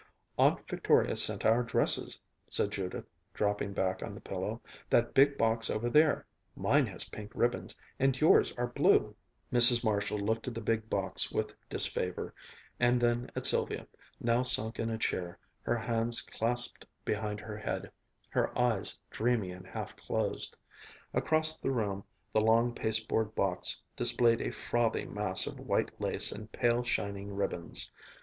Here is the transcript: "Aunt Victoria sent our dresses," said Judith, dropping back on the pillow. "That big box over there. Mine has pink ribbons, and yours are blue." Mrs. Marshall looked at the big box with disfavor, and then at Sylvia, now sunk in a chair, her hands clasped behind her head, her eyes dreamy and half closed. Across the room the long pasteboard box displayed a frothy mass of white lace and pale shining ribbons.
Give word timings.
"Aunt 0.35 0.67
Victoria 0.67 1.15
sent 1.15 1.45
our 1.45 1.61
dresses," 1.61 2.19
said 2.49 2.71
Judith, 2.71 3.05
dropping 3.35 3.73
back 3.73 4.01
on 4.01 4.15
the 4.15 4.19
pillow. 4.19 4.59
"That 4.89 5.13
big 5.13 5.37
box 5.37 5.69
over 5.69 5.91
there. 5.91 6.25
Mine 6.55 6.87
has 6.87 7.07
pink 7.09 7.31
ribbons, 7.35 7.75
and 7.99 8.19
yours 8.19 8.51
are 8.57 8.65
blue." 8.65 9.15
Mrs. 9.53 9.85
Marshall 9.85 10.17
looked 10.17 10.47
at 10.47 10.55
the 10.55 10.59
big 10.61 10.89
box 10.89 11.31
with 11.31 11.53
disfavor, 11.69 12.33
and 12.79 12.99
then 12.99 13.29
at 13.35 13.45
Sylvia, 13.45 13.85
now 14.19 14.41
sunk 14.41 14.79
in 14.79 14.89
a 14.89 14.97
chair, 14.97 15.37
her 15.61 15.77
hands 15.77 16.21
clasped 16.23 16.87
behind 17.05 17.39
her 17.39 17.57
head, 17.57 17.91
her 18.31 18.57
eyes 18.57 18.97
dreamy 19.11 19.51
and 19.51 19.67
half 19.67 19.95
closed. 19.95 20.57
Across 21.13 21.59
the 21.59 21.69
room 21.69 22.03
the 22.33 22.41
long 22.41 22.73
pasteboard 22.73 23.35
box 23.35 23.83
displayed 23.95 24.41
a 24.41 24.51
frothy 24.51 25.05
mass 25.05 25.45
of 25.45 25.59
white 25.59 25.91
lace 26.01 26.31
and 26.31 26.51
pale 26.51 26.83
shining 26.83 27.35
ribbons. 27.35 27.91